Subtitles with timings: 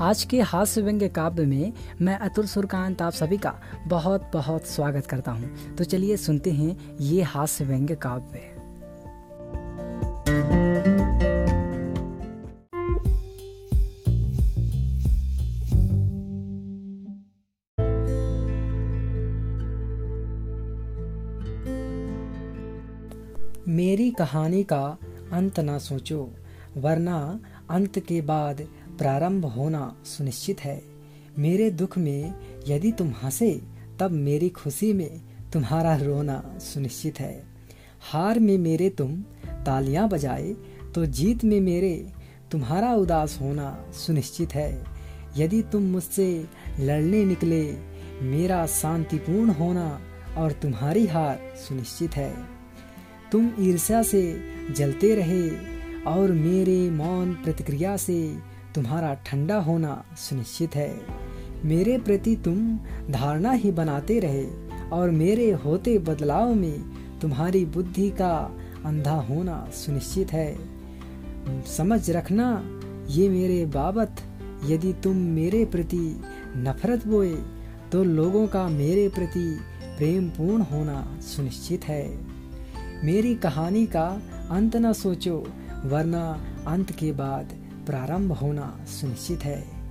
[0.00, 3.52] आज के हास्य व्यंग्य काव्य में मैं अतुल सुरकांत, आप सभी का
[3.86, 8.40] बहुत बहुत स्वागत करता हूँ। तो चलिए सुनते हैं ये हास्य व्यंग्य काव्य।
[23.68, 24.98] मेरी कहानी का
[25.32, 26.32] अंत ना सोचो,
[26.76, 27.40] वरना
[27.70, 28.60] अंत के बाद
[28.98, 30.82] प्रारंभ होना सुनिश्चित है।
[31.38, 32.34] मेरे दुख में
[32.68, 33.50] यदि तुम हंसे,
[34.00, 35.20] तब मेरी खुशी में
[35.52, 37.44] तुम्हारा रोना सुनिश्चित है।
[38.00, 39.16] हार में मेरे तुम
[39.66, 40.54] तालियाँ बजाए
[40.94, 41.94] तो जीत में मेरे
[42.50, 44.84] तुम्हारा उदास होना सुनिश्चित है।
[45.36, 46.28] यदि तुम मुझसे
[46.80, 47.62] लड़ने निकले,
[48.22, 50.00] मेरा शांतिपूर्ण होना
[50.36, 52.34] और तुम्हारी हार सुनिश्चित है।
[53.32, 54.22] तुम ईर्ष्या से
[54.70, 55.48] जलते रहे
[56.04, 58.18] और मेरे मौन प्रतिक्रिया से
[58.74, 61.00] तुम्हारा ठंडा होना सुनिश्चित है।
[61.64, 62.78] मेरे प्रति तुम
[63.10, 64.46] धारणा ही बनाते रहे
[64.90, 66.82] और मेरे होते बदलाव में
[67.20, 70.58] तुम्हारी बुद्धि का अंधा होना सुनिश्चित है।
[71.76, 72.62] समझ रखना,
[73.10, 74.16] ये मेरे बाबत।
[74.64, 76.22] यदि तुम मेरे प्रति
[76.56, 77.34] नफरत बोए
[77.92, 79.58] तो लोगों का मेरे प्रति
[79.98, 82.18] प्रेम पूर्ण होना सुनिश्चित है।
[83.04, 85.46] मेरी कहानी का अंत न सोचो,
[85.84, 87.52] वरना अंत के बाद
[87.86, 89.83] प्रारंभ होना सुनिश्चित है।